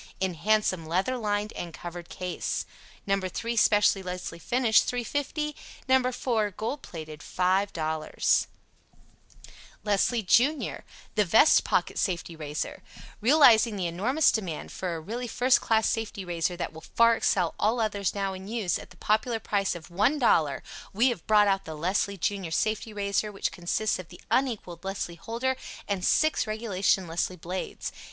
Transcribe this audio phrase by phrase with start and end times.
[0.19, 2.65] In handsome leather lined and covered case.
[3.05, 3.55] No.3.
[3.55, 5.53] Special Leslie Finish $3.50
[5.87, 6.57] No.4.
[6.57, 7.19] Gold Plated.
[7.19, 8.47] 5.00
[9.83, 10.83] LESLIE JUNIOR
[11.13, 12.81] The Vest Pocket Safety Razor
[13.21, 17.53] Realizing the enormous demand for a really first class Safety Razor that will far excel
[17.59, 20.61] all others now in use, at the popular price of $1.00,
[20.93, 25.13] we have brought out the Leslie Junior Safety Razor which consists of the unequaled Leslie
[25.13, 25.55] Holder
[25.87, 27.91] and six regulation Leslie blades.